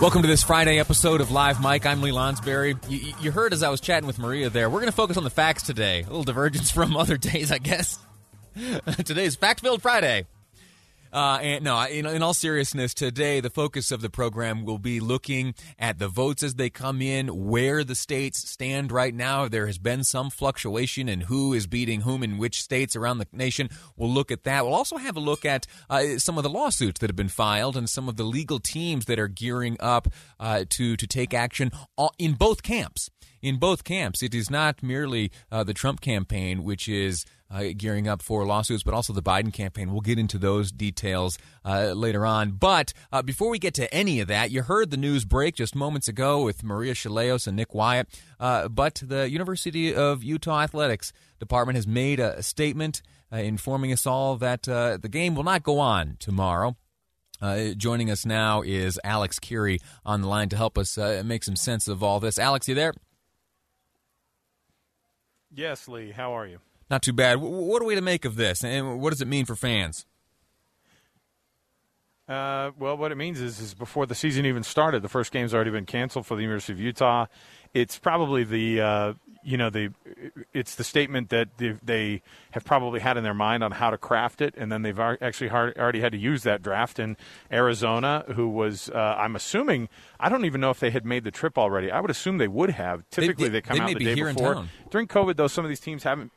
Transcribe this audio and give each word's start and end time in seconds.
Welcome 0.00 0.22
to 0.22 0.28
this 0.28 0.42
Friday 0.42 0.78
episode 0.78 1.20
of 1.20 1.30
Live 1.30 1.62
Mic. 1.62 1.86
I'm 1.86 2.02
Lee 2.02 2.10
Lonsberry. 2.10 2.76
You, 2.90 3.14
you 3.20 3.30
heard 3.30 3.52
as 3.54 3.62
I 3.62 3.70
was 3.70 3.80
chatting 3.80 4.06
with 4.06 4.18
Maria 4.18 4.50
there, 4.50 4.68
we're 4.68 4.80
going 4.80 4.90
to 4.90 4.96
focus 4.96 5.16
on 5.16 5.24
the 5.24 5.30
facts 5.30 5.62
today. 5.62 6.00
A 6.02 6.06
little 6.06 6.24
divergence 6.24 6.70
from 6.72 6.96
other 6.96 7.16
days, 7.16 7.50
I 7.50 7.58
guess. 7.58 7.98
Today's 9.04 9.36
Fact 9.36 9.60
Filled 9.60 9.80
Friday. 9.80 10.26
Uh, 11.14 11.38
and 11.40 11.64
no, 11.64 11.80
in, 11.86 12.06
in, 12.06 12.24
all 12.24 12.34
seriousness, 12.34 12.92
today 12.92 13.38
the 13.38 13.48
focus 13.48 13.92
of 13.92 14.00
the 14.00 14.10
program 14.10 14.64
will 14.64 14.80
be 14.80 14.98
looking 14.98 15.54
at 15.78 16.00
the 16.00 16.08
votes 16.08 16.42
as 16.42 16.56
they 16.56 16.68
come 16.68 17.00
in, 17.00 17.28
where 17.28 17.84
the 17.84 17.94
states 17.94 18.50
stand 18.50 18.90
right 18.90 19.14
now. 19.14 19.46
There 19.46 19.68
has 19.68 19.78
been 19.78 20.02
some 20.02 20.28
fluctuation 20.28 21.08
in 21.08 21.20
who 21.20 21.52
is 21.54 21.68
beating 21.68 22.00
whom 22.00 22.24
in 22.24 22.36
which 22.36 22.60
states 22.60 22.96
around 22.96 23.18
the 23.18 23.28
nation. 23.30 23.70
We'll 23.96 24.10
look 24.10 24.32
at 24.32 24.42
that. 24.42 24.64
We'll 24.64 24.74
also 24.74 24.96
have 24.96 25.16
a 25.16 25.20
look 25.20 25.44
at 25.44 25.68
uh, 25.88 26.18
some 26.18 26.36
of 26.36 26.42
the 26.42 26.50
lawsuits 26.50 26.98
that 26.98 27.08
have 27.10 27.16
been 27.16 27.28
filed 27.28 27.76
and 27.76 27.88
some 27.88 28.08
of 28.08 28.16
the 28.16 28.24
legal 28.24 28.58
teams 28.58 29.04
that 29.04 29.20
are 29.20 29.28
gearing 29.28 29.76
up 29.78 30.08
uh, 30.40 30.64
to 30.70 30.96
to 30.96 31.06
take 31.06 31.32
action 31.32 31.70
in 32.18 32.32
both 32.32 32.64
camps 32.64 33.08
in 33.44 33.58
both 33.58 33.84
camps. 33.84 34.22
It 34.22 34.34
is 34.34 34.50
not 34.50 34.82
merely 34.82 35.30
uh, 35.52 35.64
the 35.64 35.74
Trump 35.74 36.00
campaign, 36.00 36.64
which 36.64 36.88
is 36.88 37.26
uh, 37.50 37.64
gearing 37.76 38.08
up 38.08 38.22
for 38.22 38.46
lawsuits, 38.46 38.82
but 38.82 38.94
also 38.94 39.12
the 39.12 39.22
Biden 39.22 39.52
campaign. 39.52 39.92
We'll 39.92 40.00
get 40.00 40.18
into 40.18 40.38
those 40.38 40.72
details 40.72 41.38
uh, 41.62 41.92
later 41.92 42.24
on. 42.24 42.52
But 42.52 42.94
uh, 43.12 43.20
before 43.20 43.50
we 43.50 43.58
get 43.58 43.74
to 43.74 43.92
any 43.92 44.18
of 44.20 44.28
that, 44.28 44.50
you 44.50 44.62
heard 44.62 44.90
the 44.90 44.96
news 44.96 45.26
break 45.26 45.56
just 45.56 45.74
moments 45.74 46.08
ago 46.08 46.42
with 46.42 46.64
Maria 46.64 46.94
Shilaos 46.94 47.46
and 47.46 47.54
Nick 47.54 47.74
Wyatt. 47.74 48.08
Uh, 48.40 48.68
but 48.68 49.02
the 49.04 49.30
University 49.30 49.94
of 49.94 50.24
Utah 50.24 50.62
Athletics 50.62 51.12
Department 51.38 51.76
has 51.76 51.86
made 51.86 52.20
a 52.20 52.42
statement 52.42 53.02
uh, 53.30 53.36
informing 53.36 53.92
us 53.92 54.06
all 54.06 54.36
that 54.36 54.66
uh, 54.66 54.96
the 54.96 55.08
game 55.10 55.34
will 55.34 55.44
not 55.44 55.62
go 55.62 55.78
on 55.78 56.16
tomorrow. 56.18 56.76
Joining 57.76 58.10
us 58.10 58.24
now 58.24 58.62
is 58.62 58.98
Alex 59.04 59.38
Kirry 59.38 59.78
on 60.02 60.22
the 60.22 60.28
line 60.28 60.48
to 60.48 60.56
help 60.56 60.78
us 60.78 60.96
make 60.96 61.44
some 61.44 61.56
sense 61.56 61.88
of 61.88 62.02
all 62.02 62.18
this. 62.18 62.38
Alex, 62.38 62.68
you 62.68 62.74
there? 62.74 62.94
Yes, 65.54 65.88
Lee. 65.88 66.10
How 66.10 66.36
are 66.36 66.46
you? 66.46 66.58
Not 66.90 67.02
too 67.02 67.12
bad. 67.12 67.40
What 67.40 67.80
are 67.80 67.86
we 67.86 67.94
to 67.94 68.00
make 68.00 68.24
of 68.24 68.36
this, 68.36 68.62
and 68.64 69.00
what 69.00 69.10
does 69.10 69.20
it 69.20 69.28
mean 69.28 69.46
for 69.46 69.54
fans? 69.54 70.04
Uh, 72.26 72.70
well, 72.78 72.96
what 72.96 73.12
it 73.12 73.16
means 73.16 73.38
is, 73.38 73.60
is 73.60 73.74
before 73.74 74.06
the 74.06 74.14
season 74.14 74.46
even 74.46 74.62
started, 74.62 75.02
the 75.02 75.08
first 75.10 75.30
game's 75.30 75.52
already 75.52 75.70
been 75.70 75.84
canceled 75.84 76.24
for 76.24 76.36
the 76.36 76.42
University 76.42 76.72
of 76.72 76.80
Utah. 76.80 77.26
It's 77.74 77.98
probably 77.98 78.44
the 78.44 78.80
uh, 78.80 79.12
you 79.42 79.58
know 79.58 79.68
the 79.68 79.90
it's 80.54 80.76
the 80.76 80.84
statement 80.84 81.28
that 81.28 81.48
they 81.58 82.22
have 82.52 82.64
probably 82.64 83.00
had 83.00 83.18
in 83.18 83.24
their 83.24 83.34
mind 83.34 83.62
on 83.62 83.72
how 83.72 83.90
to 83.90 83.98
craft 83.98 84.40
it, 84.40 84.54
and 84.56 84.72
then 84.72 84.82
they've 84.82 84.98
actually 84.98 85.50
already 85.50 86.00
had 86.00 86.12
to 86.12 86.18
use 86.18 86.44
that 86.44 86.62
draft 86.62 86.98
in 86.98 87.16
Arizona, 87.52 88.24
who 88.34 88.48
was 88.48 88.88
uh, 88.88 89.16
I'm 89.18 89.36
assuming 89.36 89.90
I 90.18 90.30
don't 90.30 90.46
even 90.46 90.60
know 90.60 90.70
if 90.70 90.80
they 90.80 90.90
had 90.90 91.04
made 91.04 91.24
the 91.24 91.30
trip 91.30 91.58
already. 91.58 91.90
I 91.90 92.00
would 92.00 92.10
assume 92.10 92.38
they 92.38 92.48
would 92.48 92.70
have. 92.70 93.02
Typically, 93.10 93.48
they, 93.48 93.60
they 93.60 93.60
come 93.60 93.76
they 93.78 93.82
out 93.82 93.98
the 93.98 94.04
day 94.04 94.14
before. 94.14 94.66
During 94.90 95.08
COVID, 95.08 95.36
though, 95.36 95.48
some 95.48 95.64
of 95.64 95.68
these 95.68 95.80
teams 95.80 96.04
haven't 96.04 96.32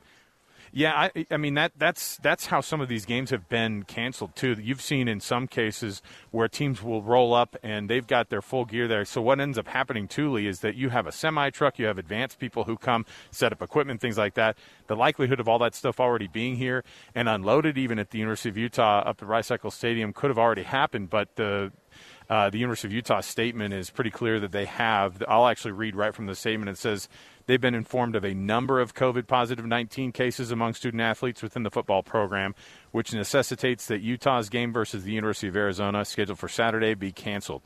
yeah, 0.72 1.10
I, 1.16 1.26
I, 1.32 1.38
mean 1.38 1.54
that 1.56 1.74
that's 1.78 2.18
that's 2.18 2.48
how 2.48 2.62
some 2.62 2.82
of 2.82 2.90
these 2.90 3.06
games 3.06 3.30
have 3.30 3.48
been 3.50 3.84
canceled 3.84 4.36
too. 4.36 4.56
You've 4.60 4.82
seen 4.82 5.08
in 5.08 5.20
some 5.20 5.48
cases 5.48 6.02
where 6.32 6.48
teams 6.48 6.84
will 6.84 7.02
roll 7.02 7.34
up 7.34 7.56
and 7.64 7.90
they've 7.90 8.06
got 8.06 8.30
their 8.30 8.42
full 8.42 8.66
gear 8.66 8.88
there. 8.88 9.06
So 9.06 9.22
what 9.22 9.40
ends 9.40 9.58
up 9.58 9.68
happening, 9.68 10.08
Thule, 10.08 10.38
is 10.38 10.60
that 10.60 10.76
you 10.76 10.90
have 10.90 11.08
a 11.08 11.12
semi 11.12 11.50
truck, 11.50 11.80
you 11.80 11.86
have 11.86 11.98
advanced 11.98 12.40
people 12.40 12.66
who 12.66 12.78
come 12.78 13.06
set 13.32 13.52
up 13.52 13.62
equipment, 13.62 14.02
things 14.02 14.18
like 14.18 14.34
that. 14.36 14.58
The 14.88 14.96
likelihood 14.96 15.40
of 15.40 15.48
all 15.48 15.60
that 15.60 15.76
stuff 15.76 16.00
already 16.00 16.28
being 16.28 16.58
here 16.58 16.84
and 17.16 17.30
unloaded, 17.30 17.78
even 17.78 18.00
at 18.00 18.12
the 18.12 18.20
University 18.20 18.50
of 18.50 18.58
Utah 18.58 19.00
up 19.00 19.22
at 19.22 19.28
Rice 19.28 19.52
Eccles 19.52 19.76
Stadium, 19.76 20.14
could 20.14 20.30
have 20.30 20.40
already 20.40 20.64
happened. 20.64 21.10
But 21.10 21.36
the 21.36 21.72
uh, 22.30 22.50
the 22.50 22.58
University 22.58 22.90
of 22.90 22.94
Utah 22.94 23.22
statement 23.22 23.74
is 23.74 23.90
pretty 23.90 24.12
clear 24.12 24.40
that 24.40 24.52
they 24.52 24.66
have. 24.66 25.24
I'll 25.28 25.48
actually 25.48 25.72
read 25.72 25.96
right 25.96 26.14
from 26.14 26.26
the 26.26 26.36
statement. 26.36 26.70
It 26.70 26.78
says 26.78 27.08
They've 27.48 27.60
been 27.60 27.76
informed 27.76 28.16
of 28.16 28.24
a 28.26 28.34
number 28.34 28.80
of 28.80 28.94
COVID 28.94 29.26
positive 29.26 29.66
19 29.66 30.12
cases 30.12 30.52
among 30.52 30.74
student 30.74 31.02
athletes 31.02 31.42
within 31.42 31.64
the 31.64 31.72
football 31.72 32.04
program, 32.04 32.54
which 32.92 33.14
necessitates 33.14 33.88
that 33.88 34.02
Utah's 34.02 34.50
game 34.50 34.72
versus 34.74 35.04
the 35.04 35.14
University 35.14 35.48
of 35.48 35.56
Arizona, 35.56 36.04
scheduled 36.06 36.40
for 36.40 36.50
Saturday, 36.50 36.94
be 36.94 37.12
canceled. 37.12 37.64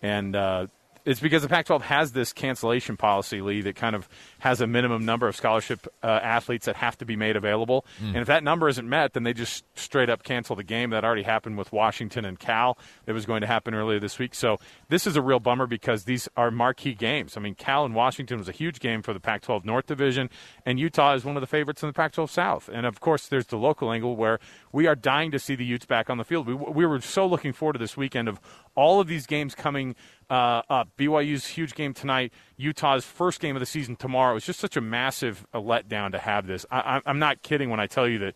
And 0.00 0.36
uh, 0.36 0.68
it's 1.06 1.20
because 1.20 1.42
the 1.42 1.48
Pac 1.48 1.66
12 1.66 1.82
has 1.82 2.12
this 2.12 2.32
cancellation 2.32 2.96
policy, 2.96 3.40
Lee, 3.40 3.60
that 3.62 3.76
kind 3.76 3.94
of 3.94 4.08
has 4.40 4.60
a 4.60 4.66
minimum 4.66 5.04
number 5.04 5.28
of 5.28 5.36
scholarship 5.36 5.86
uh, 6.02 6.06
athletes 6.06 6.66
that 6.66 6.74
have 6.76 6.98
to 6.98 7.04
be 7.04 7.14
made 7.14 7.36
available. 7.36 7.86
Mm. 8.02 8.08
And 8.08 8.16
if 8.16 8.26
that 8.26 8.42
number 8.42 8.68
isn't 8.68 8.88
met, 8.88 9.12
then 9.12 9.22
they 9.22 9.32
just 9.32 9.64
straight 9.78 10.10
up 10.10 10.24
cancel 10.24 10.56
the 10.56 10.64
game. 10.64 10.90
That 10.90 11.04
already 11.04 11.22
happened 11.22 11.58
with 11.58 11.72
Washington 11.72 12.24
and 12.24 12.36
Cal. 12.38 12.76
It 13.06 13.12
was 13.12 13.24
going 13.24 13.40
to 13.42 13.46
happen 13.46 13.72
earlier 13.72 14.00
this 14.00 14.18
week. 14.18 14.34
So 14.34 14.58
this 14.88 15.06
is 15.06 15.14
a 15.14 15.22
real 15.22 15.38
bummer 15.38 15.68
because 15.68 16.04
these 16.04 16.28
are 16.36 16.50
marquee 16.50 16.94
games. 16.94 17.36
I 17.36 17.40
mean, 17.40 17.54
Cal 17.54 17.84
and 17.84 17.94
Washington 17.94 18.38
was 18.38 18.48
a 18.48 18.52
huge 18.52 18.80
game 18.80 19.00
for 19.00 19.12
the 19.12 19.20
Pac 19.20 19.42
12 19.42 19.64
North 19.64 19.86
Division, 19.86 20.28
and 20.64 20.80
Utah 20.80 21.14
is 21.14 21.24
one 21.24 21.36
of 21.36 21.40
the 21.40 21.46
favorites 21.46 21.84
in 21.84 21.88
the 21.88 21.92
Pac 21.92 22.12
12 22.12 22.32
South. 22.32 22.68
And 22.72 22.84
of 22.84 22.98
course, 22.98 23.28
there's 23.28 23.46
the 23.46 23.58
local 23.58 23.92
angle 23.92 24.16
where 24.16 24.40
we 24.72 24.88
are 24.88 24.96
dying 24.96 25.30
to 25.30 25.38
see 25.38 25.54
the 25.54 25.64
Utes 25.64 25.86
back 25.86 26.10
on 26.10 26.18
the 26.18 26.24
field. 26.24 26.48
We, 26.48 26.54
we 26.54 26.84
were 26.84 27.00
so 27.00 27.26
looking 27.26 27.52
forward 27.52 27.74
to 27.74 27.78
this 27.78 27.96
weekend 27.96 28.28
of 28.28 28.40
all 28.76 29.00
of 29.00 29.08
these 29.08 29.26
games 29.26 29.54
coming 29.54 29.96
uh, 30.30 30.62
up. 30.68 30.90
BYU's 30.96 31.46
huge 31.46 31.74
game 31.74 31.94
tonight, 31.94 32.32
Utah's 32.56 33.04
first 33.04 33.40
game 33.40 33.56
of 33.56 33.60
the 33.60 33.66
season 33.66 33.96
tomorrow. 33.96 34.36
It's 34.36 34.46
just 34.46 34.60
such 34.60 34.76
a 34.76 34.80
massive 34.80 35.46
a 35.52 35.60
letdown 35.60 36.12
to 36.12 36.18
have 36.18 36.46
this. 36.46 36.64
I, 36.70 37.00
I'm 37.04 37.18
not 37.18 37.42
kidding 37.42 37.70
when 37.70 37.80
I 37.80 37.86
tell 37.86 38.08
you 38.08 38.18
that 38.20 38.34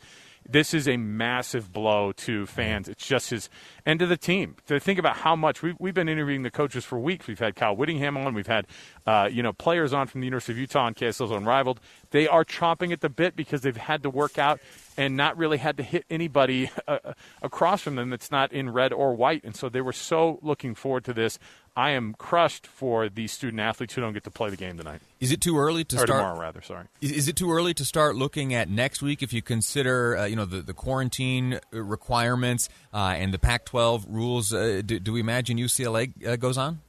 this 0.49 0.75
is 0.75 0.89
a 0.89 0.97
massive 0.97 1.73
blow 1.73 2.13
to 2.13 2.47
fans. 2.47 2.89
It's 2.89 3.07
just 3.07 3.31
his 3.31 3.49
end 3.85 4.03
of 4.03 4.09
the 4.09 4.17
team. 4.17 4.57
To 4.67 4.81
think 4.81 4.99
about 4.99 5.19
how 5.19 5.37
much 5.37 5.63
we've, 5.63 5.77
we've 5.79 5.95
been 5.95 6.09
interviewing 6.09 6.43
the 6.43 6.51
coaches 6.51 6.85
for 6.85 6.99
weeks. 6.99 7.27
We've 7.27 7.39
had 7.39 7.55
Kyle 7.57 7.77
Whittingham 7.77 8.17
on. 8.17 8.35
We've 8.35 8.47
had 8.47 8.67
uh, 9.07 9.29
you 9.31 9.43
know 9.43 9.53
players 9.53 9.93
on 9.93 10.07
from 10.07 10.21
the 10.21 10.27
University 10.27 10.53
of 10.53 10.59
Utah 10.59 10.87
and 10.87 10.97
KSL's 10.97 11.31
Unrivaled. 11.31 11.81
They 12.11 12.27
are 12.27 12.45
chomping 12.45 12.93
at 12.93 13.01
the 13.01 13.09
bit 13.09 13.37
because 13.37 13.61
they've 13.61 13.77
had 13.77 14.03
to 14.03 14.11
work 14.11 14.39
out 14.39 14.61
and 15.01 15.17
not 15.17 15.39
really 15.39 15.57
had 15.57 15.79
to 15.79 15.83
hit 15.83 16.05
anybody 16.11 16.71
uh, 16.89 16.99
uh, 17.03 17.13
across 17.41 17.81
from 17.81 17.95
them 17.95 18.11
that's 18.11 18.31
not 18.31 18.53
in 18.53 18.69
red 18.71 18.93
or 18.93 19.15
white. 19.15 19.43
And 19.45 19.57
so 19.57 19.71
they 19.71 19.81
were 19.81 19.95
so 19.95 20.39
looking 20.43 20.75
forward 20.75 21.05
to 21.05 21.15
this. 21.15 21.39
I 21.75 21.91
am 21.91 22.15
crushed 22.19 22.67
for 22.67 23.09
these 23.09 23.33
student 23.33 23.61
athletes 23.61 23.95
who 23.95 24.03
don't 24.03 24.13
get 24.13 24.25
to 24.25 24.31
play 24.31 24.51
the 24.51 24.57
game 24.57 24.77
tonight. 24.77 25.01
Is 25.19 25.33
it 25.33 25.41
too 25.41 25.59
early 25.59 25.85
to 25.85 25.97
or 25.97 26.01
start 26.01 26.09
tomorrow? 26.09 26.39
Rather, 26.39 26.61
sorry. 26.61 26.85
Is, 27.01 27.13
is, 27.13 27.29
it 27.29 27.37
too 27.37 27.51
early 27.51 27.73
to 27.75 27.85
start 27.85 28.17
looking 28.17 28.53
at 28.53 28.69
next 28.69 29.01
week 29.01 29.23
if 29.23 29.33
you 29.33 29.41
consider 29.41 30.19
uh, 30.19 30.25
you 30.27 30.37
know 30.37 30.45
the, 30.45 30.61
the 30.61 30.75
quarantine 30.75 31.61
requirements 31.71 32.69
uh, 32.93 33.15
and 33.17 33.33
the 33.33 33.39
Pac-12 33.39 34.05
rules? 34.09 34.53
Uh, 34.53 34.83
do, 34.85 34.99
do, 34.99 35.13
we 35.13 35.21
imagine 35.21 35.57
UCLA 35.57 36.27
uh, 36.27 36.37
goes 36.37 36.59
on? 36.59 36.81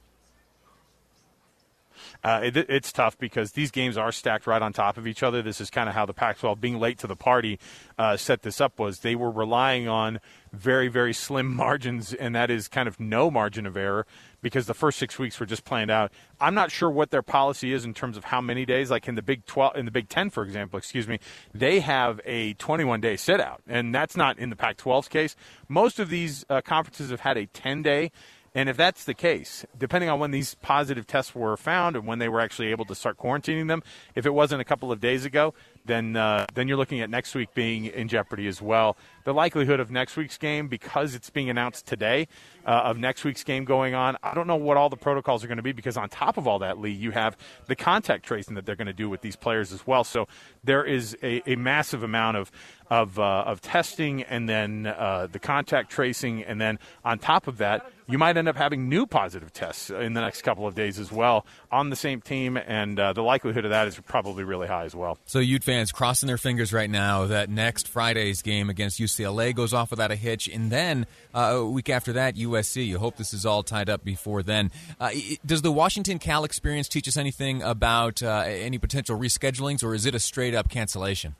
Uh, 2.22 2.40
it, 2.44 2.56
it's 2.56 2.92
tough 2.92 3.18
because 3.18 3.52
these 3.52 3.70
games 3.70 3.96
are 3.96 4.12
stacked 4.12 4.46
right 4.46 4.62
on 4.62 4.72
top 4.72 4.96
of 4.96 5.06
each 5.06 5.22
other. 5.22 5.42
This 5.42 5.60
is 5.60 5.70
kind 5.70 5.88
of 5.88 5.94
how 5.94 6.06
the 6.06 6.14
Pac-12, 6.14 6.60
being 6.60 6.78
late 6.78 6.98
to 6.98 7.06
the 7.06 7.16
party, 7.16 7.58
uh, 7.98 8.16
set 8.16 8.42
this 8.42 8.60
up. 8.60 8.78
Was 8.78 9.00
they 9.00 9.14
were 9.14 9.30
relying 9.30 9.88
on 9.88 10.20
very 10.52 10.88
very 10.88 11.12
slim 11.12 11.54
margins, 11.56 12.12
and 12.14 12.34
that 12.34 12.50
is 12.50 12.68
kind 12.68 12.88
of 12.88 13.00
no 13.00 13.30
margin 13.30 13.66
of 13.66 13.76
error 13.76 14.06
because 14.42 14.66
the 14.66 14.74
first 14.74 14.98
six 14.98 15.18
weeks 15.18 15.38
were 15.38 15.46
just 15.46 15.64
planned 15.64 15.90
out. 15.90 16.12
I'm 16.40 16.54
not 16.54 16.70
sure 16.70 16.90
what 16.90 17.10
their 17.10 17.22
policy 17.22 17.72
is 17.72 17.84
in 17.84 17.94
terms 17.94 18.16
of 18.16 18.24
how 18.24 18.40
many 18.40 18.66
days. 18.66 18.90
Like 18.90 19.08
in 19.08 19.14
the 19.14 19.22
Big 19.22 19.46
12, 19.46 19.76
in 19.76 19.84
the 19.84 19.90
Big 19.90 20.08
10, 20.08 20.30
for 20.30 20.42
example, 20.42 20.78
excuse 20.78 21.08
me, 21.08 21.18
they 21.54 21.80
have 21.80 22.20
a 22.24 22.54
21 22.54 23.00
day 23.00 23.16
sit 23.16 23.40
out, 23.40 23.62
and 23.66 23.94
that's 23.94 24.16
not 24.16 24.38
in 24.38 24.50
the 24.50 24.56
Pac-12's 24.56 25.08
case. 25.08 25.36
Most 25.68 25.98
of 25.98 26.10
these 26.10 26.44
uh, 26.50 26.60
conferences 26.60 27.10
have 27.10 27.20
had 27.20 27.38
a 27.38 27.46
10 27.46 27.82
day 27.82 28.10
and 28.54 28.68
if 28.68 28.76
that's 28.76 29.04
the 29.04 29.14
case, 29.14 29.64
depending 29.78 30.10
on 30.10 30.20
when 30.20 30.30
these 30.30 30.54
positive 30.56 31.06
tests 31.06 31.34
were 31.34 31.56
found 31.56 31.96
and 31.96 32.06
when 32.06 32.18
they 32.18 32.28
were 32.28 32.40
actually 32.40 32.68
able 32.68 32.84
to 32.84 32.94
start 32.94 33.16
quarantining 33.16 33.68
them, 33.68 33.82
if 34.14 34.26
it 34.26 34.34
wasn't 34.34 34.60
a 34.60 34.64
couple 34.64 34.92
of 34.92 35.00
days 35.00 35.24
ago, 35.24 35.54
then 35.84 36.16
uh, 36.16 36.46
then 36.54 36.68
you're 36.68 36.76
looking 36.76 37.00
at 37.00 37.10
next 37.10 37.34
week 37.34 37.54
being 37.54 37.86
in 37.86 38.08
jeopardy 38.08 38.46
as 38.46 38.62
well. 38.62 38.96
The 39.24 39.32
likelihood 39.32 39.78
of 39.78 39.90
next 39.90 40.16
week's 40.16 40.38
game, 40.38 40.66
because 40.68 41.14
it's 41.14 41.30
being 41.30 41.48
announced 41.48 41.86
today, 41.86 42.26
uh, 42.66 42.70
of 42.70 42.98
next 42.98 43.24
week's 43.24 43.44
game 43.44 43.64
going 43.64 43.94
on, 43.94 44.16
I 44.22 44.34
don't 44.34 44.48
know 44.48 44.56
what 44.56 44.76
all 44.76 44.88
the 44.88 44.96
protocols 44.96 45.44
are 45.44 45.46
going 45.46 45.58
to 45.58 45.62
be. 45.62 45.72
Because 45.72 45.96
on 45.96 46.08
top 46.08 46.36
of 46.36 46.48
all 46.48 46.58
that, 46.60 46.78
Lee, 46.78 46.90
you 46.90 47.12
have 47.12 47.36
the 47.66 47.76
contact 47.76 48.24
tracing 48.24 48.54
that 48.56 48.66
they're 48.66 48.76
going 48.76 48.86
to 48.86 48.92
do 48.92 49.08
with 49.08 49.20
these 49.20 49.36
players 49.36 49.72
as 49.72 49.86
well. 49.86 50.02
So 50.04 50.26
there 50.64 50.84
is 50.84 51.16
a, 51.22 51.48
a 51.50 51.56
massive 51.56 52.02
amount 52.02 52.36
of 52.36 52.50
of, 52.90 53.18
uh, 53.18 53.44
of 53.46 53.62
testing, 53.62 54.22
and 54.22 54.46
then 54.46 54.86
uh, 54.86 55.26
the 55.32 55.38
contact 55.38 55.90
tracing, 55.90 56.42
and 56.42 56.60
then 56.60 56.78
on 57.06 57.18
top 57.18 57.46
of 57.46 57.56
that, 57.56 57.90
you 58.06 58.18
might 58.18 58.36
end 58.36 58.48
up 58.48 58.56
having 58.56 58.86
new 58.86 59.06
positive 59.06 59.50
tests 59.50 59.88
in 59.88 60.12
the 60.12 60.20
next 60.20 60.42
couple 60.42 60.66
of 60.66 60.74
days 60.74 60.98
as 60.98 61.10
well 61.10 61.46
on 61.70 61.88
the 61.88 61.96
same 61.96 62.20
team, 62.20 62.58
and 62.58 63.00
uh, 63.00 63.14
the 63.14 63.22
likelihood 63.22 63.64
of 63.64 63.70
that 63.70 63.88
is 63.88 63.98
probably 64.00 64.44
really 64.44 64.66
high 64.66 64.84
as 64.84 64.94
well. 64.94 65.16
So 65.24 65.38
Ute 65.38 65.64
fans 65.72 65.90
crossing 65.90 66.26
their 66.26 66.36
fingers 66.36 66.70
right 66.70 66.90
now 66.90 67.24
that 67.24 67.48
next 67.48 67.88
Friday's 67.88 68.42
game 68.42 68.68
against 68.68 69.00
UCLA 69.00 69.54
goes 69.54 69.72
off 69.72 69.90
without 69.90 70.10
a 70.10 70.16
hitch, 70.16 70.46
and 70.46 70.70
then 70.70 71.06
uh, 71.34 71.54
a 71.54 71.66
week 71.66 71.88
after 71.88 72.12
that, 72.12 72.36
USC. 72.36 72.86
You 72.86 72.98
hope 72.98 73.16
this 73.16 73.32
is 73.32 73.46
all 73.46 73.62
tied 73.62 73.88
up 73.88 74.04
before 74.04 74.42
then. 74.42 74.70
Uh, 75.00 75.12
does 75.46 75.62
the 75.62 75.72
Washington 75.72 76.18
Cal 76.18 76.44
experience 76.44 76.90
teach 76.90 77.08
us 77.08 77.16
anything 77.16 77.62
about 77.62 78.22
uh, 78.22 78.44
any 78.46 78.76
potential 78.76 79.18
reschedulings, 79.18 79.82
or 79.82 79.94
is 79.94 80.04
it 80.04 80.14
a 80.14 80.20
straight 80.20 80.54
up 80.54 80.68
cancellation? 80.68 81.36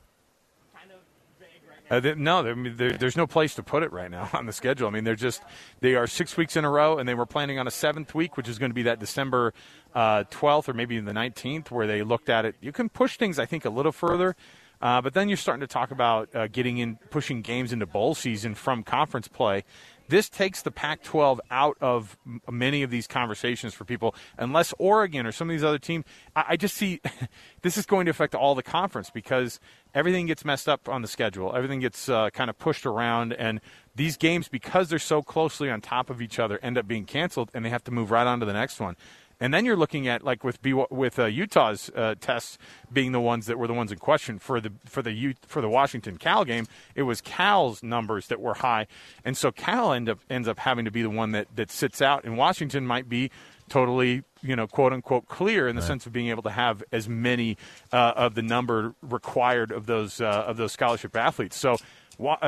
Uh, 1.93 1.99
they, 1.99 2.15
no, 2.15 2.41
there's 2.75 3.15
no 3.15 3.27
place 3.27 3.53
to 3.53 3.61
put 3.61 3.83
it 3.83 3.91
right 3.91 4.09
now 4.09 4.27
on 4.33 4.47
the 4.47 4.53
schedule. 4.53 4.87
I 4.87 4.91
mean, 4.91 5.03
they're 5.03 5.15
just 5.15 5.43
they 5.79 5.93
are 5.93 6.07
six 6.07 6.35
weeks 6.35 6.55
in 6.55 6.65
a 6.65 6.69
row, 6.69 6.97
and 6.97 7.07
they 7.07 7.13
were 7.13 7.27
planning 7.27 7.59
on 7.59 7.67
a 7.67 7.71
seventh 7.71 8.15
week, 8.15 8.35
which 8.35 8.49
is 8.49 8.57
going 8.57 8.71
to 8.71 8.75
be 8.75 8.83
that 8.83 8.99
December 8.99 9.53
uh, 9.93 10.23
12th 10.31 10.69
or 10.69 10.73
maybe 10.73 10.99
the 10.99 11.11
19th, 11.11 11.69
where 11.69 11.85
they 11.85 12.01
looked 12.01 12.29
at 12.29 12.45
it. 12.45 12.55
You 12.61 12.71
can 12.71 12.89
push 12.89 13.17
things, 13.17 13.37
I 13.37 13.45
think, 13.45 13.63
a 13.65 13.69
little 13.69 13.91
further. 13.91 14.35
Uh, 14.81 15.01
but 15.01 15.13
then 15.13 15.29
you're 15.29 15.37
starting 15.37 15.61
to 15.61 15.67
talk 15.67 15.91
about 15.91 16.35
uh, 16.35 16.47
getting 16.47 16.79
in, 16.79 16.97
pushing 17.09 17.41
games 17.41 17.71
into 17.71 17.85
bowl 17.85 18.15
season 18.15 18.55
from 18.55 18.83
conference 18.83 19.27
play. 19.29 19.63
This 20.07 20.29
takes 20.29 20.61
the 20.61 20.71
Pac 20.71 21.03
12 21.03 21.41
out 21.49 21.77
of 21.81 22.17
many 22.49 22.83
of 22.83 22.89
these 22.89 23.07
conversations 23.07 23.73
for 23.73 23.85
people, 23.85 24.15
unless 24.37 24.73
Oregon 24.77 25.25
or 25.25 25.31
some 25.31 25.49
of 25.49 25.53
these 25.53 25.63
other 25.63 25.79
teams. 25.79 26.05
I, 26.35 26.45
I 26.49 26.57
just 26.57 26.75
see 26.75 27.01
this 27.61 27.77
is 27.77 27.85
going 27.85 28.05
to 28.05 28.11
affect 28.11 28.35
all 28.35 28.55
the 28.55 28.63
conference 28.63 29.09
because 29.09 29.59
everything 29.93 30.25
gets 30.25 30.43
messed 30.43 30.67
up 30.67 30.89
on 30.89 31.01
the 31.01 31.07
schedule. 31.07 31.55
Everything 31.55 31.79
gets 31.79 32.09
uh, 32.09 32.29
kind 32.31 32.49
of 32.49 32.57
pushed 32.57 32.85
around, 32.85 33.33
and 33.33 33.61
these 33.95 34.17
games, 34.17 34.47
because 34.47 34.89
they're 34.89 34.99
so 34.99 35.21
closely 35.21 35.69
on 35.69 35.79
top 35.79 36.09
of 36.09 36.21
each 36.21 36.39
other, 36.39 36.59
end 36.63 36.77
up 36.77 36.87
being 36.87 37.05
canceled, 37.05 37.49
and 37.53 37.63
they 37.63 37.69
have 37.69 37.83
to 37.83 37.91
move 37.91 38.11
right 38.11 38.27
on 38.27 38.39
to 38.39 38.45
the 38.45 38.53
next 38.53 38.79
one. 38.79 38.95
And 39.43 39.53
then 39.53 39.65
you're 39.65 39.75
looking 39.75 40.07
at 40.07 40.23
like 40.23 40.45
with 40.45 40.61
B- 40.61 40.85
with 40.89 41.19
uh, 41.19 41.25
Utah's 41.25 41.91
uh, 41.93 42.15
tests 42.17 42.57
being 42.93 43.11
the 43.11 43.19
ones 43.19 43.47
that 43.47 43.59
were 43.59 43.67
the 43.67 43.73
ones 43.73 43.91
in 43.91 43.97
question 43.97 44.39
for 44.39 44.61
the 44.61 44.71
for 44.85 45.01
the 45.01 45.11
U- 45.11 45.33
for 45.45 45.59
the 45.59 45.67
Washington 45.67 46.17
Cal 46.17 46.45
game. 46.45 46.65
It 46.95 47.01
was 47.01 47.19
Cal's 47.19 47.83
numbers 47.83 48.27
that 48.27 48.39
were 48.39 48.53
high, 48.53 48.87
and 49.25 49.35
so 49.35 49.51
Cal 49.51 49.91
end 49.91 50.07
up 50.07 50.19
ends 50.29 50.47
up 50.47 50.59
having 50.59 50.85
to 50.85 50.91
be 50.91 51.01
the 51.01 51.09
one 51.09 51.33
that 51.33 51.53
that 51.57 51.69
sits 51.71 52.01
out, 52.01 52.23
and 52.23 52.37
Washington 52.37 52.87
might 52.87 53.09
be 53.09 53.31
totally 53.67 54.23
you 54.41 54.55
know 54.55 54.65
quote 54.65 54.93
unquote 54.93 55.27
clear 55.27 55.67
in 55.67 55.75
the 55.75 55.81
right. 55.81 55.87
sense 55.87 56.05
of 56.05 56.13
being 56.13 56.29
able 56.29 56.43
to 56.43 56.49
have 56.49 56.81
as 56.93 57.09
many 57.09 57.57
uh, 57.91 58.13
of 58.15 58.35
the 58.35 58.41
number 58.41 58.95
required 59.01 59.73
of 59.73 59.87
those 59.87 60.21
uh, 60.21 60.45
of 60.47 60.55
those 60.55 60.71
scholarship 60.71 61.17
athletes. 61.17 61.57
So 61.57 61.75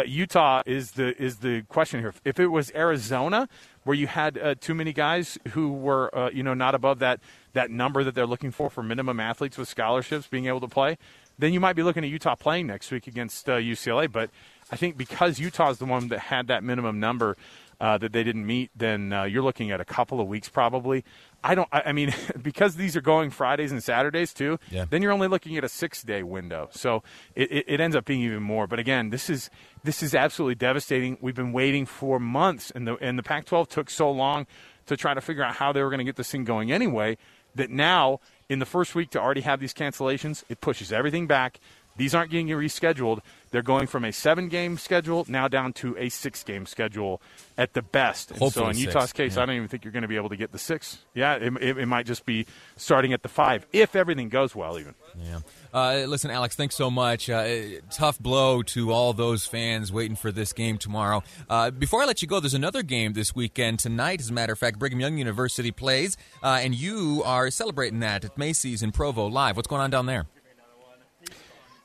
Utah 0.05 0.61
is 0.65 0.91
the 0.91 1.19
is 1.21 1.37
the 1.37 1.63
question 1.63 1.99
here. 1.99 2.13
If 2.23 2.39
it 2.39 2.47
was 2.47 2.71
Arizona, 2.75 3.49
where 3.83 3.95
you 3.95 4.07
had 4.07 4.37
uh, 4.37 4.55
too 4.55 4.73
many 4.73 4.93
guys 4.93 5.37
who 5.49 5.71
were 5.73 6.15
uh, 6.15 6.29
you 6.31 6.43
know 6.43 6.53
not 6.53 6.75
above 6.75 6.99
that 6.99 7.19
that 7.53 7.71
number 7.71 8.03
that 8.03 8.15
they're 8.15 8.27
looking 8.27 8.51
for 8.51 8.69
for 8.69 8.83
minimum 8.83 9.19
athletes 9.19 9.57
with 9.57 9.67
scholarships 9.67 10.27
being 10.27 10.45
able 10.45 10.59
to 10.59 10.67
play, 10.67 10.97
then 11.39 11.53
you 11.53 11.59
might 11.59 11.73
be 11.73 11.83
looking 11.83 12.03
at 12.03 12.09
Utah 12.09 12.35
playing 12.35 12.67
next 12.67 12.91
week 12.91 13.07
against 13.07 13.47
UCLA. 13.47 14.05
Uh, 14.05 14.07
but 14.07 14.29
I 14.71 14.75
think 14.75 14.97
because 14.97 15.39
Utah 15.39 15.69
is 15.69 15.79
the 15.79 15.85
one 15.85 16.09
that 16.09 16.19
had 16.19 16.47
that 16.47 16.63
minimum 16.63 16.99
number. 16.99 17.35
Uh, 17.79 17.97
that 17.97 18.13
they 18.13 18.23
didn't 18.23 18.45
meet, 18.45 18.71
then 18.73 19.11
uh, 19.11 19.23
you're 19.23 19.43
looking 19.43 19.69
at 19.69 19.81
a 19.81 19.85
couple 19.85 20.21
of 20.21 20.27
weeks 20.27 20.47
probably. 20.47 21.03
I 21.43 21.55
don't. 21.55 21.67
I, 21.71 21.91
mean, 21.91 22.13
because 22.41 22.75
these 22.75 22.95
are 22.95 23.01
going 23.01 23.29
Fridays 23.29 23.71
and 23.71 23.83
Saturdays 23.83 24.33
too. 24.33 24.57
Yeah. 24.71 24.85
Then 24.89 25.01
you're 25.01 25.11
only 25.11 25.27
looking 25.27 25.57
at 25.57 25.63
a 25.63 25.69
six 25.69 26.01
day 26.01 26.23
window, 26.23 26.69
so 26.71 27.03
it, 27.35 27.51
it, 27.51 27.65
it, 27.67 27.79
ends 27.79 27.95
up 27.95 28.05
being 28.05 28.21
even 28.21 28.41
more. 28.41 28.65
But 28.65 28.79
again, 28.79 29.09
this 29.09 29.29
is 29.29 29.49
this 29.83 30.01
is 30.01 30.15
absolutely 30.15 30.55
devastating. 30.55 31.17
We've 31.21 31.35
been 31.35 31.53
waiting 31.53 31.85
for 31.85 32.19
months, 32.19 32.71
and 32.71 32.87
the 32.87 32.95
and 32.95 33.19
the 33.19 33.23
Pac-12 33.23 33.67
took 33.67 33.89
so 33.89 34.09
long 34.09 34.47
to 34.87 34.97
try 34.97 35.13
to 35.13 35.21
figure 35.21 35.43
out 35.43 35.55
how 35.55 35.71
they 35.71 35.83
were 35.83 35.89
going 35.89 35.99
to 35.99 36.05
get 36.05 36.15
this 36.15 36.31
thing 36.31 36.45
going 36.45 36.71
anyway. 36.71 37.17
That 37.53 37.69
now 37.69 38.19
in 38.49 38.59
the 38.59 38.65
first 38.65 38.95
week 38.95 39.11
to 39.11 39.21
already 39.21 39.41
have 39.41 39.59
these 39.59 39.73
cancellations, 39.73 40.43
it 40.49 40.61
pushes 40.61 40.91
everything 40.91 41.27
back. 41.27 41.59
These 41.97 42.13
aren't 42.13 42.31
getting 42.31 42.47
rescheduled. 42.49 43.19
They're 43.55 43.61
going 43.61 43.87
from 43.87 44.03
a 44.03 44.11
seven 44.11 44.49
game 44.49 44.77
schedule 44.77 45.23
now 45.29 45.47
down 45.47 45.71
to 45.75 45.95
a 45.97 46.09
six 46.09 46.43
game 46.43 46.65
schedule 46.65 47.21
at 47.57 47.71
the 47.71 47.81
best. 47.81 48.31
And 48.31 48.39
Hopefully 48.41 48.65
so 48.65 48.69
in 48.71 48.77
Utah's 48.77 49.13
case, 49.13 49.37
yeah. 49.37 49.43
I 49.43 49.45
don't 49.45 49.55
even 49.55 49.69
think 49.69 49.85
you're 49.85 49.93
going 49.93 50.01
to 50.01 50.09
be 50.09 50.17
able 50.17 50.27
to 50.27 50.35
get 50.35 50.51
the 50.51 50.59
six. 50.59 50.97
Yeah, 51.13 51.35
it, 51.35 51.53
it, 51.61 51.77
it, 51.77 51.85
might 51.85 52.05
just 52.05 52.25
be 52.25 52.47
starting 52.75 53.13
at 53.13 53.23
the 53.23 53.29
five 53.29 53.65
if 53.71 53.95
everything 53.95 54.27
goes 54.27 54.53
well, 54.57 54.77
even. 54.77 54.93
Yeah. 55.17 55.39
Uh, 55.73 56.03
listen, 56.05 56.31
Alex, 56.31 56.57
thanks 56.57 56.75
so 56.75 56.91
much. 56.91 57.29
Uh, 57.29 57.79
tough 57.89 58.19
blow 58.19 58.61
to 58.63 58.91
all 58.91 59.13
those 59.13 59.45
fans 59.45 59.89
waiting 59.89 60.17
for 60.17 60.33
this 60.33 60.51
game 60.51 60.77
tomorrow. 60.77 61.23
Uh, 61.49 61.71
before 61.71 62.01
I 62.01 62.05
let 62.07 62.21
you 62.21 62.27
go, 62.27 62.41
there's 62.41 62.53
another 62.53 62.83
game 62.83 63.13
this 63.13 63.33
weekend 63.33 63.79
tonight. 63.79 64.19
As 64.19 64.31
a 64.31 64.33
matter 64.33 64.51
of 64.51 64.59
fact, 64.59 64.79
Brigham 64.79 64.99
Young 64.99 65.17
University 65.17 65.71
plays, 65.71 66.17
uh, 66.43 66.59
and 66.61 66.75
you 66.75 67.23
are 67.23 67.49
celebrating 67.49 68.01
that 68.01 68.25
at 68.25 68.37
Macey's 68.37 68.83
in 68.83 68.91
Provo 68.91 69.27
live. 69.27 69.55
What's 69.55 69.69
going 69.69 69.81
on 69.81 69.91
down 69.91 70.07
there? 70.07 70.25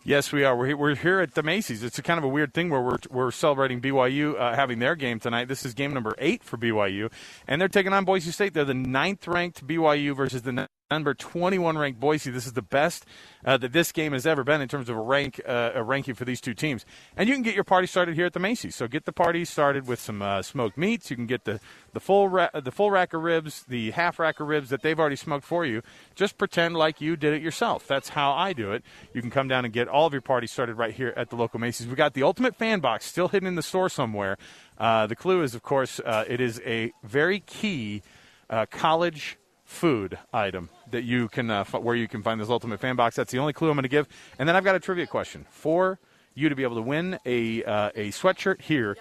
Yes, 0.02 0.32
we 0.32 0.44
are. 0.44 0.56
We're, 0.56 0.76
we're 0.76 0.94
here 0.94 1.20
at 1.20 1.35
the 1.35 1.43
Macey's. 1.43 1.82
It's 1.82 1.99
a 1.99 2.02
kind 2.02 2.17
of 2.17 2.25
a 2.25 2.29
weird 2.29 2.55
thing 2.55 2.70
where 2.70 2.81
we're, 2.81 2.99
we're 3.11 3.31
celebrating 3.31 3.82
BYU 3.82 4.35
uh, 4.41 4.55
having 4.55 4.79
their 4.79 4.97
game 4.97 5.20
tonight. 5.20 5.49
This 5.49 5.67
is 5.67 5.75
game 5.75 5.93
number 5.93 6.14
eight 6.17 6.43
for 6.43 6.56
BYU, 6.56 7.12
and 7.47 7.61
they're 7.61 7.69
taking 7.69 7.93
on 7.93 8.06
Boise 8.06 8.31
State. 8.31 8.55
They're 8.55 8.64
the 8.64 8.73
ninth 8.73 9.29
ranked 9.29 9.67
BYU 9.67 10.17
versus 10.17 10.41
the 10.41 10.69
number 10.91 11.15
21 11.15 11.79
ranked 11.79 12.01
Boise. 12.01 12.31
This 12.31 12.47
is 12.47 12.53
the 12.55 12.63
best 12.63 13.07
uh, 13.45 13.57
that 13.59 13.73
this 13.73 13.93
game 13.93 14.13
has 14.13 14.27
ever 14.27 14.45
been 14.45 14.61
in 14.61 14.69
terms 14.69 14.89
of 14.89 14.97
a 14.97 15.01
rank 15.01 15.41
uh, 15.47 15.71
a 15.75 15.83
ranking 15.83 16.15
for 16.15 16.25
these 16.25 16.41
two 16.41 16.55
teams. 16.55 16.85
And 17.17 17.29
you 17.29 17.35
can 17.35 17.43
get 17.43 17.55
your 17.55 17.65
party 17.65 17.87
started 17.87 18.15
here 18.15 18.27
at 18.27 18.33
the 18.33 18.41
Macey's. 18.41 18.75
So 18.75 18.89
get 18.89 19.05
the 19.05 19.13
party 19.13 19.45
started 19.45 19.87
with 19.87 20.01
some 20.01 20.23
uh, 20.23 20.43
smoked 20.43 20.77
meats. 20.77 21.11
You 21.11 21.17
can 21.17 21.27
get 21.27 21.45
the 21.45 21.61
the 21.93 22.01
full 22.01 22.29
ra- 22.29 22.51
the 22.53 22.73
full 22.73 22.91
rack 22.91 23.15
of 23.15 23.23
ribs, 23.23 23.65
the 23.69 23.93
half 23.93 24.19
rack 24.19 24.41
of 24.41 24.49
ribs 24.49 24.71
that 24.71 24.83
they've 24.83 24.99
already 24.99 25.17
smoked 25.17 25.45
for 25.45 25.65
you. 25.65 25.83
Just 26.15 26.39
pretend 26.39 26.77
like 26.77 27.01
you 27.01 27.17
did 27.17 27.35
it 27.35 27.43
yourself. 27.43 27.87
That's 27.87 28.11
how 28.11 28.33
I 28.33 28.53
do 28.53 28.73
it. 28.73 28.83
You 29.15 29.21
can 29.21 29.31
come 29.31 29.49
down 29.49 29.65
and 29.65 29.73
get 29.73 29.89
all 29.89 30.07
of 30.07 30.13
your 30.13 30.23
party 30.23 30.47
started 30.47 30.77
right 30.77 30.95
here 30.95 31.15
at 31.17 31.31
the 31.31 31.37
local 31.37 31.61
Macey's. 31.61 31.87
We 31.87 31.95
got 31.95 32.15
the 32.15 32.23
ultimate 32.23 32.57
fan 32.57 32.81
box 32.81 33.07
still 33.07 33.29
hidden 33.29 33.47
in 33.47 33.55
the 33.55 33.63
store 33.63 33.89
somewhere. 33.89 34.37
Uh, 34.79 35.07
the 35.07 35.17
clue 35.17 35.43
is, 35.43 35.55
of 35.55 35.63
course, 35.63 36.01
uh, 36.01 36.25
it 36.27 36.41
is 36.41 36.61
a 36.65 36.93
very 37.05 37.41
key 37.41 38.03
uh, 38.49 38.67
college 38.71 39.37
food 39.70 40.19
item 40.32 40.69
that 40.90 41.05
you 41.05 41.28
can 41.28 41.49
uh, 41.49 41.61
f- 41.61 41.75
where 41.75 41.94
you 41.94 42.08
can 42.08 42.22
find 42.22 42.40
this 42.40 42.50
ultimate 42.50 42.81
fan 42.81 42.96
box. 42.96 43.14
That's 43.14 43.31
the 43.31 43.38
only 43.38 43.52
clue 43.52 43.70
I'm 43.70 43.76
going 43.76 43.84
to 43.84 43.88
give. 43.88 44.08
And 44.38 44.49
then 44.49 44.56
I've 44.56 44.64
got 44.64 44.75
a 44.75 44.81
trivia 44.81 45.06
question 45.06 45.46
for 45.49 46.00
you 46.34 46.49
to 46.49 46.56
be 46.56 46.64
able 46.64 46.76
to 46.76 46.82
win 46.82 47.19
a 47.25 47.62
uh, 47.64 47.90
a 47.94 48.11
sweatshirt 48.11 48.62
here. 48.62 48.96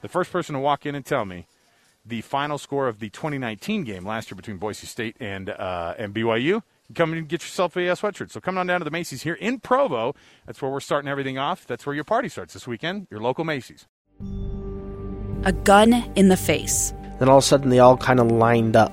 The 0.00 0.08
first 0.08 0.30
person 0.30 0.54
to 0.54 0.60
walk 0.60 0.86
in 0.86 0.94
and 0.94 1.04
tell 1.04 1.24
me 1.24 1.46
the 2.06 2.20
final 2.20 2.56
score 2.56 2.88
of 2.88 3.00
the 3.00 3.10
2019 3.10 3.84
game 3.84 4.06
last 4.06 4.30
year 4.30 4.36
between 4.36 4.58
Boise 4.58 4.86
State 4.86 5.16
and 5.18 5.50
uh, 5.50 5.94
and 5.98 6.14
BYU. 6.14 6.62
Come 6.94 7.12
and 7.14 7.26
get 7.26 7.42
yourself 7.42 7.76
a, 7.76 7.88
a 7.88 7.94
sweatshirt. 7.94 8.30
So 8.30 8.40
come 8.40 8.56
on 8.58 8.68
down 8.68 8.80
to 8.80 8.84
the 8.84 8.90
Macey's 8.90 9.22
here 9.22 9.34
in 9.34 9.58
Provo. 9.58 10.14
That's 10.46 10.62
where 10.62 10.70
we're 10.70 10.80
starting 10.80 11.10
everything 11.10 11.36
off. 11.36 11.66
That's 11.66 11.84
where 11.84 11.94
your 11.94 12.04
party 12.04 12.28
starts 12.28 12.54
this 12.54 12.66
weekend. 12.66 13.08
Your 13.10 13.20
local 13.20 13.44
Macey's. 13.44 13.86
A 15.44 15.52
gun 15.52 15.92
in 16.14 16.28
the 16.28 16.36
face. 16.36 16.94
Then 17.18 17.28
all 17.28 17.38
of 17.38 17.44
a 17.44 17.46
sudden, 17.46 17.70
they 17.70 17.80
all 17.80 17.96
kind 17.96 18.20
of 18.20 18.30
lined 18.30 18.76
up 18.76 18.92